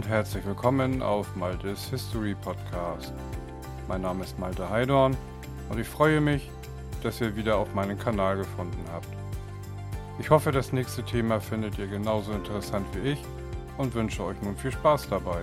[0.00, 3.12] und herzlich willkommen auf Maltes History Podcast.
[3.86, 5.14] Mein Name ist Malte Heidorn
[5.68, 6.50] und ich freue mich,
[7.02, 9.08] dass ihr wieder auf meinen Kanal gefunden habt.
[10.18, 13.18] Ich hoffe, das nächste Thema findet ihr genauso interessant wie ich
[13.76, 15.42] und wünsche euch nun viel Spaß dabei.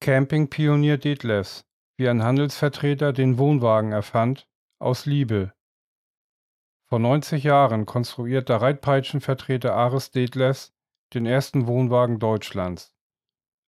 [0.00, 5.52] Campingpionier Detlefs wie ein Handelsvertreter den Wohnwagen erfand, aus Liebe.
[6.88, 10.74] Vor 90 Jahren konstruiert der Reitpeitschenvertreter Aris Detlefs
[11.14, 12.94] den ersten Wohnwagen Deutschlands.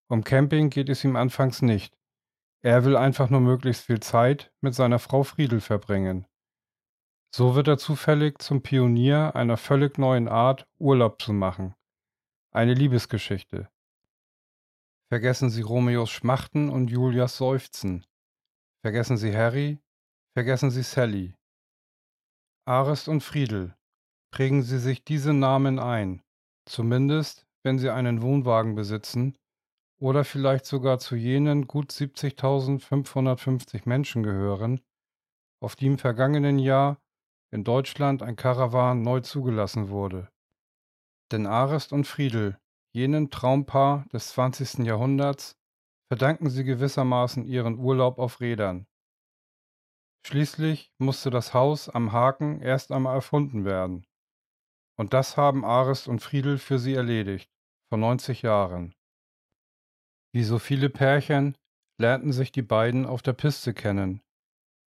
[0.09, 1.98] Um Camping geht es ihm anfangs nicht.
[2.62, 6.26] Er will einfach nur möglichst viel Zeit mit seiner Frau Friedel verbringen.
[7.34, 11.74] So wird er zufällig zum Pionier einer völlig neuen Art, Urlaub zu machen.
[12.51, 13.68] Eine Liebesgeschichte.
[15.09, 18.04] Vergessen Sie Romeos Schmachten und Julias Seufzen.
[18.88, 19.78] Vergessen Sie Harry,
[20.32, 21.35] vergessen Sie Sally.
[22.65, 23.76] Arist und Friedel.
[24.32, 26.23] Prägen Sie sich diese Namen ein,
[26.65, 29.37] zumindest wenn Sie einen Wohnwagen besitzen
[30.01, 34.80] oder vielleicht sogar zu jenen gut 70.550 Menschen gehören,
[35.60, 36.96] auf die im vergangenen Jahr
[37.51, 40.30] in Deutschland ein Karawan neu zugelassen wurde.
[41.30, 42.59] Denn Arist und Friedel,
[42.95, 44.87] jenen Traumpaar des 20.
[44.87, 45.57] Jahrhunderts,
[46.09, 48.87] verdanken sie gewissermaßen ihren Urlaub auf Rädern.
[50.26, 54.06] Schließlich musste das Haus am Haken erst einmal erfunden werden.
[54.98, 57.51] Und das haben Arist und Friedel für sie erledigt,
[57.88, 58.95] vor 90 Jahren.
[60.34, 61.56] Wie so viele Pärchen
[62.01, 64.22] lernten sich die beiden auf der Piste kennen.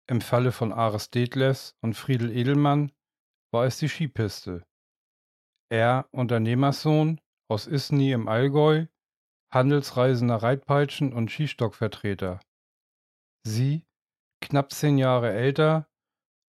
[0.09, 2.93] Im Falle von Aris Detlefs und Friedel Edelmann
[3.53, 4.65] war es die Skipiste.
[5.71, 8.87] Er, Unternehmerssohn aus Isny im Allgäu,
[9.53, 12.41] handelsreisender Reitpeitschen- und Skistockvertreter.
[13.45, 13.87] Sie,
[14.41, 15.89] knapp zehn Jahre älter,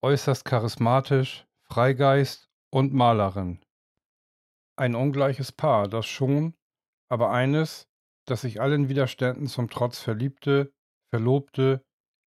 [0.03, 3.59] äußerst charismatisch, Freigeist und Malerin.
[4.77, 6.55] Ein ungleiches Paar, das schon,
[7.09, 7.87] aber eines,
[8.25, 10.73] das sich allen Widerständen zum Trotz verliebte,
[11.13, 11.83] verlobte,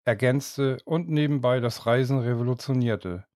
[0.06, 3.26] ergänzte und nebenbei das Reisen revolutionierte.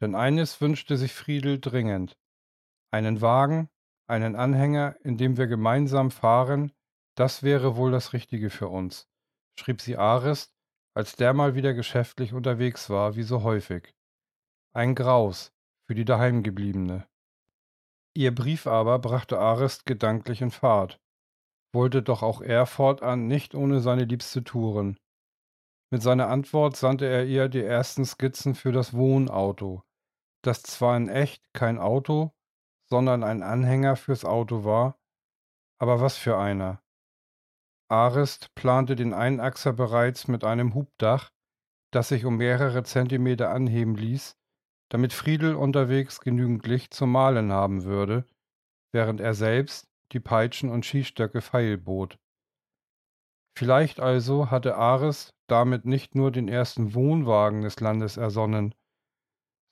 [0.00, 2.16] Denn eines wünschte sich Friedel dringend,
[2.92, 3.68] einen Wagen,
[4.08, 6.72] einen Anhänger, in dem wir gemeinsam fahren,
[7.14, 9.08] das wäre wohl das Richtige für uns,
[9.58, 10.54] schrieb sie Arist,
[10.94, 13.94] als der mal wieder geschäftlich unterwegs war, wie so häufig.
[14.72, 15.52] Ein Graus
[15.86, 17.06] für die Daheimgebliebene.
[18.14, 21.00] Ihr Brief aber brachte Arist gedanklich in Fahrt,
[21.72, 24.98] wollte doch auch er fortan nicht ohne seine Liebste touren.
[25.90, 29.82] Mit seiner Antwort sandte er ihr die ersten Skizzen für das Wohnauto,
[30.42, 32.32] das zwar in echt kein Auto,
[32.90, 34.98] sondern ein Anhänger fürs Auto war,
[35.78, 36.82] aber was für einer.
[37.90, 41.30] Arist plante den Einachser bereits mit einem Hubdach,
[41.90, 44.36] das sich um mehrere Zentimeter anheben ließ,
[44.90, 48.28] damit Friedel unterwegs genügend Licht zum Malen haben würde,
[48.92, 52.18] während er selbst die Peitschen und Skistöcke feilbot.
[53.56, 58.74] Vielleicht also hatte Ares damit nicht nur den ersten Wohnwagen des Landes ersonnen,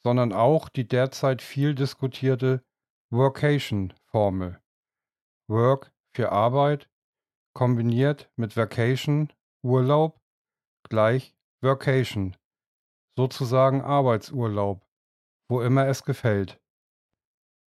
[0.03, 2.66] sondern auch die derzeit viel diskutierte
[3.13, 4.61] Workation-Formel.
[5.49, 6.91] Work für Arbeit
[7.55, 10.21] kombiniert mit Vacation Urlaub
[10.89, 12.37] gleich Workation,
[13.17, 14.85] sozusagen Arbeitsurlaub,
[15.49, 16.61] wo immer es gefällt.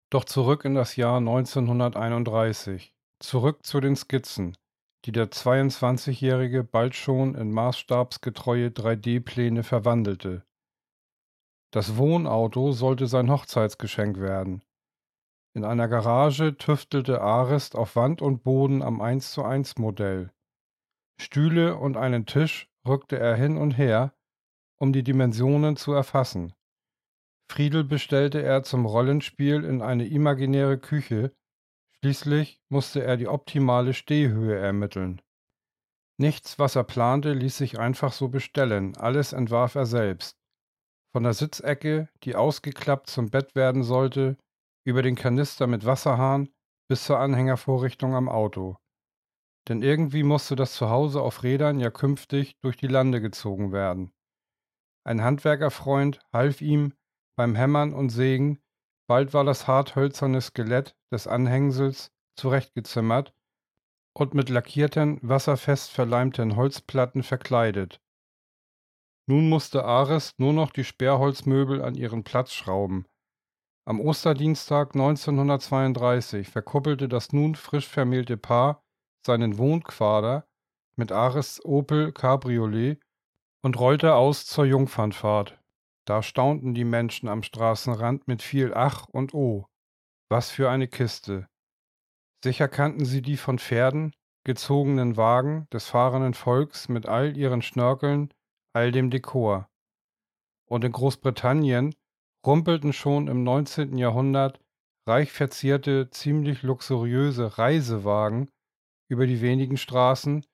[0.09, 4.57] Doch zurück in das Jahr 1931, zurück zu den Skizzen,
[5.03, 10.45] die der 22-Jährige bald schon in maßstabsgetreue 3D-Pläne verwandelte.
[11.71, 14.63] Das Wohnauto sollte sein Hochzeitsgeschenk werden,
[15.55, 20.31] in einer Garage tüftelte Arist auf Wand und Boden am 1:1 Modell.
[21.19, 24.13] Stühle und einen Tisch rückte er hin und her,
[24.77, 26.53] um die Dimensionen zu erfassen.
[27.49, 31.33] Friedel bestellte er zum Rollenspiel in eine imaginäre Küche,
[31.99, 35.21] schließlich musste er die optimale Stehhöhe ermitteln.
[36.17, 40.37] Nichts, was er plante, ließ sich einfach so bestellen, alles entwarf er selbst.
[41.13, 44.37] Von der Sitzecke, die ausgeklappt zum Bett werden sollte,
[44.85, 46.49] über den Kanister mit Wasserhahn
[46.87, 48.77] bis zur Anhängervorrichtung am Auto.
[49.67, 54.11] Denn irgendwie musste das Zuhause auf Rädern ja künftig durch die Lande gezogen werden.
[55.03, 56.93] Ein Handwerkerfreund half ihm
[57.35, 58.59] beim Hämmern und Sägen,
[59.07, 63.33] bald war das harthölzerne Skelett des Anhängsels zurechtgezimmert
[64.13, 68.01] und mit lackierten, wasserfest verleimten Holzplatten verkleidet.
[69.27, 73.05] Nun musste Ares nur noch die Sperrholzmöbel an ihren Platz schrauben,
[73.87, 78.83] am Osterdienstag 1932 verkuppelte das nun frisch vermählte Paar
[79.25, 80.47] seinen Wohnquader
[80.97, 82.99] mit Ares Opel Cabriolet
[83.63, 85.59] und rollte aus zur Jungfernfahrt.
[86.05, 89.65] Da staunten die Menschen am Straßenrand mit viel Ach und Oh.
[90.29, 91.47] Was für eine Kiste.
[92.43, 98.31] Sicher kannten sie die von Pferden gezogenen Wagen des fahrenden Volks mit all ihren Schnörkeln,
[98.73, 99.67] all dem Dekor.
[100.67, 101.95] Und in Großbritannien
[102.45, 103.97] rumpelten schon im 19.
[103.97, 104.59] Jahrhundert
[105.07, 108.51] reich verzierte, ziemlich luxuriöse Reisewagen
[109.07, 110.45] über die wenigen Straßen,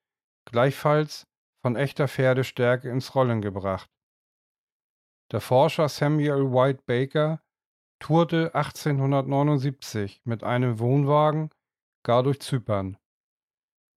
[0.45, 1.27] gleichfalls
[1.61, 3.89] von echter Pferdestärke ins Rollen gebracht.
[5.31, 7.41] Der Forscher Samuel White Baker
[7.99, 11.51] tourte 1879 mit einem Wohnwagen
[12.03, 12.97] gar durch Zypern.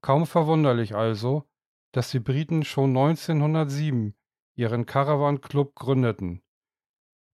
[0.02, 1.44] Kaum verwunderlich also,
[1.92, 4.14] dass die Briten schon 1907
[4.56, 6.43] ihren Caravan Club gründeten.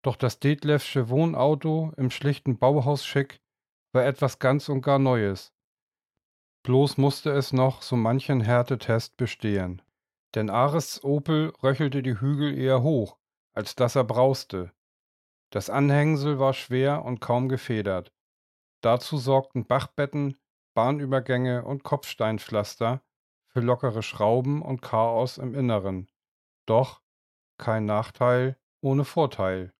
[0.01, 3.41] Doch das Detlefsche Wohnauto im schlichten Bauhausschick
[3.91, 5.53] war etwas ganz und gar Neues.
[6.63, 9.81] Bloß musste es noch so manchen Härtetest bestehen.
[10.35, 13.17] Denn Arests Opel röchelte die Hügel eher hoch,
[13.53, 14.71] als dass er brauste.
[15.49, 18.13] Das Anhängsel war schwer und kaum gefedert.
[18.81, 20.37] Dazu sorgten Bachbetten,
[20.75, 23.01] Bahnübergänge und Kopfsteinpflaster
[23.47, 26.07] für lockere Schrauben und Chaos im Inneren.
[26.67, 27.01] Doch
[27.57, 29.73] kein Nachteil ohne Vorteil.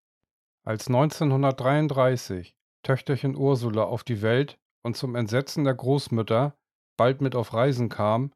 [0.69, 6.55] Als 1933 Töchterchen Ursula auf die Welt und zum Entsetzen der Großmütter
[6.95, 8.35] bald mit auf Reisen kam,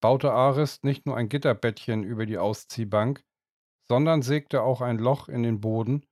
[0.00, 3.24] baute Arist nicht nur ein Gitterbettchen über die Ausziehbank,
[3.88, 6.06] sondern sägte auch ein Loch in den Boden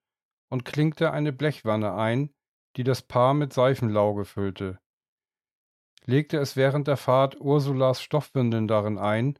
[0.50, 2.34] und klinkte eine Blechwanne ein,
[2.76, 4.80] die das Paar mit Seifenlauge füllte.
[6.04, 9.38] Legte es während der Fahrt Ursulas Stoffwindeln darin ein,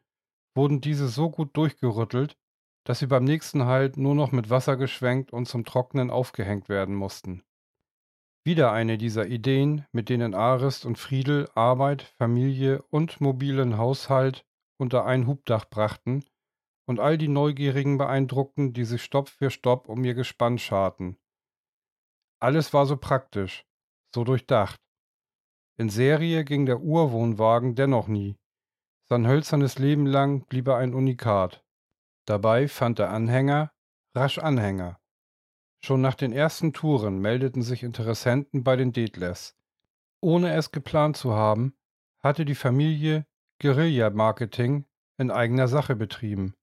[0.55, 2.39] wurden diese so gut durchgerüttelt,
[2.85, 6.95] dass sie beim nächsten Halt nur noch mit Wasser geschwenkt und zum Trocknen aufgehängt werden
[6.95, 7.43] mussten.
[8.43, 14.47] Wieder eine dieser Ideen, mit denen Arist und Friedel Arbeit, Familie und mobilen Haushalt
[14.79, 16.25] unter ein Hubdach brachten
[16.87, 21.19] und all die Neugierigen beeindruckten, die sich Stopp für Stopp um ihr Gespann scharten.
[22.41, 23.67] Alles war so praktisch,
[24.15, 24.81] so durchdacht.
[25.77, 28.37] In Serie ging der Urwohnwagen dennoch nie.
[29.09, 31.63] Sein hölzernes Leben lang blieb er ein Unikat.
[32.31, 33.73] Dabei fand der Anhänger
[34.15, 35.01] rasch Anhänger.
[35.85, 39.59] Schon nach den ersten Touren meldeten sich Interessenten bei den Detlefs.
[40.21, 41.77] Ohne es geplant zu haben,
[42.21, 43.27] hatte die Familie
[43.61, 44.85] Guerilla-Marketing
[45.19, 46.55] in eigener Sache betrieben.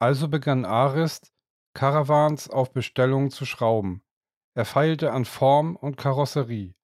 [0.00, 1.32] Also begann Arist,
[1.72, 4.04] Caravans auf Bestellung zu schrauben.
[4.52, 6.74] Er feilte an Form und Karosserie.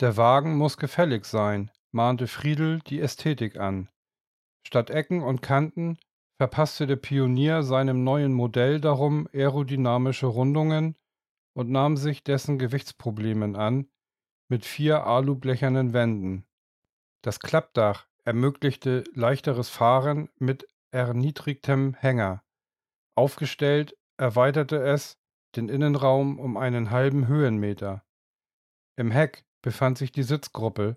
[0.00, 3.88] Der Wagen muss gefällig sein, mahnte Friedel die Ästhetik an.
[4.66, 5.96] Statt Ecken und Kanten
[6.40, 10.96] verpasste der Pionier seinem neuen Modell darum aerodynamische Rundungen
[11.52, 13.90] und nahm sich dessen Gewichtsproblemen an,
[14.48, 16.46] mit vier alublechernen Wänden.
[17.20, 22.42] Das Klappdach ermöglichte leichteres Fahren mit erniedrigtem Hänger.
[23.16, 25.18] Aufgestellt erweiterte es
[25.56, 28.02] den Innenraum um einen halben Höhenmeter.
[28.96, 30.96] Im Heck befand sich die Sitzgruppe,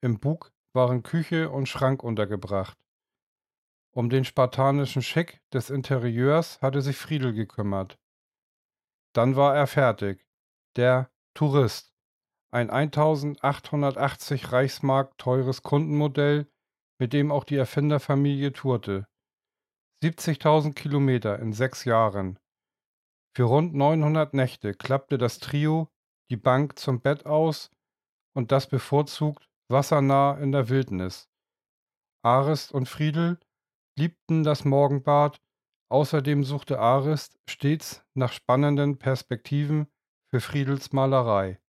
[0.00, 2.78] im Bug waren Küche und Schrank untergebracht.
[3.94, 7.98] Um den spartanischen Schick des Interieurs hatte sich Friedel gekümmert.
[9.14, 10.26] Dann war er fertig.
[10.76, 11.94] Der Tourist.
[12.50, 16.50] Ein 1880 Reichsmark teures Kundenmodell,
[16.98, 19.06] mit dem auch die Erfinderfamilie tourte.
[20.02, 22.38] 70.000 Kilometer in sechs Jahren.
[23.34, 25.88] Für rund 900 Nächte klappte das Trio
[26.30, 27.70] die Bank zum Bett aus
[28.34, 31.28] und das bevorzugt wassernah in der Wildnis.
[32.22, 33.38] Arist und Friedel
[33.98, 35.40] liebten das Morgenbad,
[35.90, 39.88] außerdem suchte Arist stets nach spannenden Perspektiven
[40.30, 41.60] für Friedels Malerei.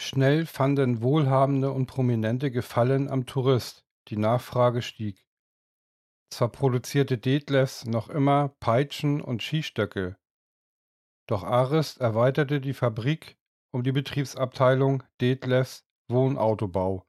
[0.00, 5.26] Schnell fanden Wohlhabende und Prominente Gefallen am Tourist, die Nachfrage stieg.
[6.30, 10.18] Zwar produzierte Detlefs noch immer Peitschen und Skistöcke,
[11.28, 13.38] doch Arist erweiterte die Fabrik
[13.70, 17.06] um die Betriebsabteilung Detlefs Wohnautobau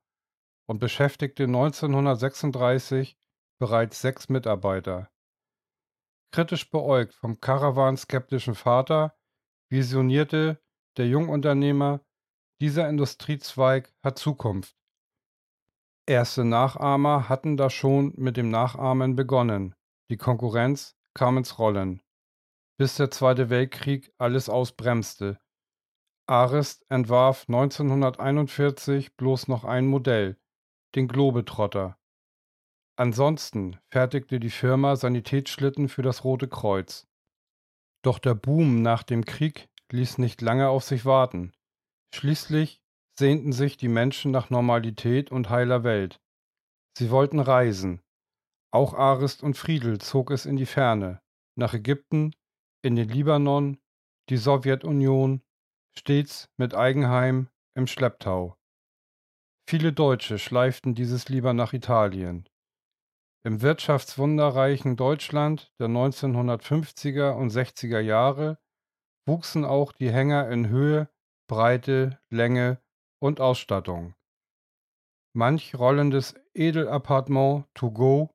[0.68, 3.18] und beschäftigte 1936
[3.60, 5.12] bereits sechs Mitarbeiter.
[6.32, 9.16] Kritisch beäugt vom Caravan-skeptischen Vater
[9.70, 10.62] visionierte
[10.98, 12.02] der Jungunternehmer,
[12.62, 14.76] dieser Industriezweig hat Zukunft.
[16.06, 19.76] Erste Nachahmer hatten da schon mit dem Nachahmen begonnen.
[20.10, 22.02] Die Konkurrenz kam ins Rollen.
[22.78, 25.40] Bis der Zweite Weltkrieg alles ausbremste.
[26.26, 30.40] Arist entwarf 1941 bloß noch ein Modell,
[30.96, 31.99] den Globetrotter.
[33.00, 37.08] Ansonsten fertigte die Firma Sanitätsschlitten für das Rote Kreuz.
[38.02, 41.54] Doch der Boom nach dem Krieg ließ nicht lange auf sich warten.
[42.14, 42.82] Schließlich
[43.18, 46.20] sehnten sich die Menschen nach Normalität und heiler Welt.
[46.98, 48.02] Sie wollten reisen.
[48.70, 51.22] Auch Arist und Friedel zog es in die Ferne,
[51.56, 52.36] nach Ägypten,
[52.82, 53.80] in den Libanon,
[54.28, 55.42] die Sowjetunion,
[55.98, 58.58] stets mit Eigenheim im Schlepptau.
[59.70, 62.50] Viele Deutsche schleiften dieses lieber nach Italien.
[63.44, 68.60] Im wirtschaftswunderreichen Deutschland der 1950er und 60er Jahre
[69.26, 71.10] wuchsen auch die Hänger in Höhe,
[71.48, 72.82] Breite, Länge
[73.22, 74.14] und Ausstattung.
[75.34, 78.30] Manch rollendes Edelappartement to go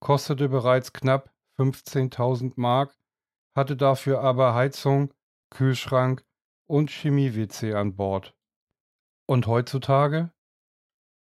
[0.00, 2.98] kostete bereits knapp 15.000 Mark,
[3.56, 5.14] hatte dafür aber Heizung,
[5.50, 6.24] Kühlschrank
[6.66, 8.34] und Chemie-WC an Bord.
[9.26, 10.32] Und heutzutage?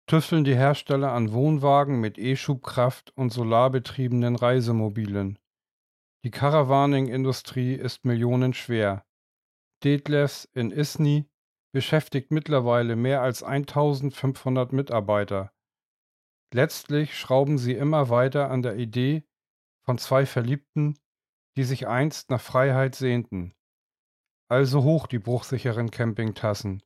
[0.09, 5.37] Tüfteln die Hersteller an Wohnwagen mit E-Schubkraft und solarbetriebenen Reisemobilen.
[6.23, 9.05] Die Caravaning-Industrie ist millionenschwer.
[9.83, 11.29] Detlefs in Isny
[11.71, 15.53] beschäftigt mittlerweile mehr als 1500 Mitarbeiter.
[16.55, 19.23] Letztlich schrauben sie immer weiter an der Idee
[19.85, 20.97] von zwei Verliebten,
[21.55, 23.53] die sich einst nach Freiheit sehnten.
[24.49, 26.81] Also hoch die bruchsicheren Campingtassen.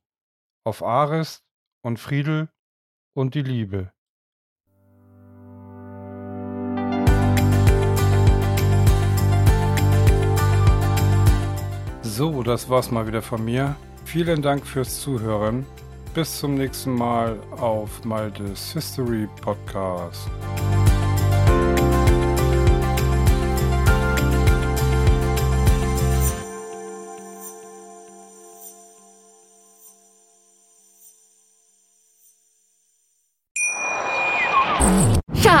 [0.66, 1.42] Auf Arist
[1.82, 2.50] und Friedel
[3.14, 3.90] und die Liebe.
[12.02, 13.74] So, das war's mal wieder von mir.
[14.04, 15.66] Vielen Dank fürs Zuhören.
[16.14, 20.30] Bis zum nächsten Mal auf Maltes History Podcast.